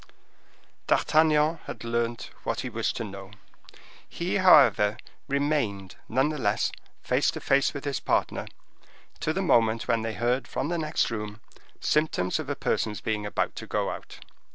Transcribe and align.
D'Artagnan 0.87 1.59
had 1.65 1.83
learnt 1.83 2.31
what 2.41 2.61
he 2.61 2.69
wished 2.71 2.95
to 2.95 3.03
know. 3.03 3.29
He, 4.09 4.37
however, 4.37 4.97
remained, 5.27 5.95
none 6.09 6.29
the 6.29 6.39
less, 6.39 6.71
face 7.03 7.29
to 7.29 7.39
face 7.39 7.71
with 7.71 7.85
his 7.85 7.99
partner, 7.99 8.47
to 9.19 9.31
the 9.31 9.43
moment 9.43 9.87
when 9.87 10.01
they 10.01 10.13
heard 10.15 10.47
from 10.47 10.69
the 10.69 10.79
next 10.79 11.11
room 11.11 11.39
symptoms 11.79 12.39
of 12.39 12.49
a 12.49 12.55
person's 12.55 12.99
being 12.99 13.27
about 13.27 13.55
to 13.57 13.67
go 13.67 13.91
out. 13.91 14.17